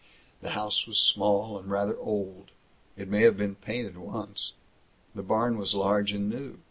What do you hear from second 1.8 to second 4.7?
old. It may have been painted once.